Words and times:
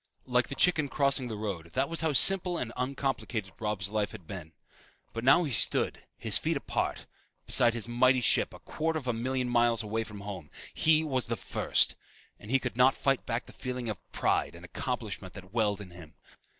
Like 0.25 0.47
the 0.47 0.55
chicken 0.55 0.89
crossing 0.89 1.27
the 1.27 1.37
road, 1.37 1.67
that 1.73 1.87
was 1.87 2.01
how 2.01 2.11
simple 2.13 2.57
and 2.57 2.73
uncomplicated 2.75 3.53
Robb's 3.59 3.91
life 3.91 4.13
had 4.13 4.25
been. 4.25 4.51
But 5.13 5.23
now 5.23 5.43
he 5.43 5.51
stood, 5.51 6.07
his 6.17 6.39
feet 6.39 6.53
spread 6.55 6.57
apart, 6.57 7.05
beside 7.45 7.75
his 7.75 7.87
mighty 7.87 8.19
ship, 8.19 8.51
a 8.51 8.57
quarter 8.57 8.97
of 8.97 9.05
a 9.07 9.13
million 9.13 9.47
miles 9.47 9.83
away 9.83 10.03
from 10.03 10.21
home. 10.21 10.49
He 10.73 11.03
was 11.03 11.27
the 11.27 11.35
first! 11.37 11.95
And 12.39 12.49
he 12.49 12.57
could 12.57 12.77
not 12.77 12.95
fight 12.95 13.27
back 13.27 13.45
the 13.45 13.53
feeling 13.53 13.89
of 13.89 14.11
pride 14.11 14.55
and 14.55 14.65
accomplishment 14.65 15.35
that 15.35 15.53
welled 15.53 15.81
in 15.81 15.91
him. 15.91 16.15